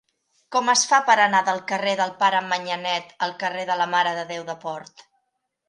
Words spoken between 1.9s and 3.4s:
del Pare Manyanet al